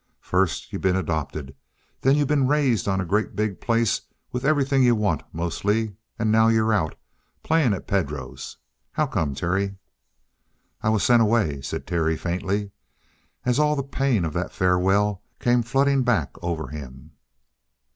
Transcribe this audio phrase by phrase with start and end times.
[0.23, 1.55] "First, you been adopted,
[1.99, 6.31] then you been raised on a great big place with everything you want, mostly, and
[6.31, 6.95] now you're out
[7.43, 8.57] playing at Pedro's.
[8.93, 9.75] How come, Terry?"
[10.81, 12.71] "I was sent away," said Terry faintly,
[13.45, 17.11] as all the pain of that farewell came flooding back over him.